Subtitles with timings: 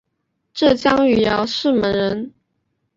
[0.51, 2.33] 浙江余姚泗门人。